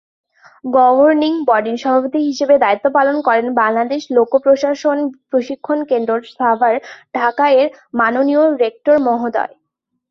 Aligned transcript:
Governing 0.73 1.31
বডির 1.47 1.77
সভাপতি 1.77 2.19
হিসেবে 2.29 2.55
দায়িত্ব 2.57 2.85
পালন 2.97 3.17
করেন 3.27 3.47
বাংলাদেশ 3.55 4.01
লোক-প্রশাসন 4.15 4.97
প্রশিক্ষণ 5.29 5.79
কেন্দ্র, 5.91 6.13
সাভার, 6.31 6.75
ঢাকা-এর 7.15 7.67
মাননীয় 7.99 8.43
রেক্টর 8.61 8.95
মহোদয়। 9.07 9.53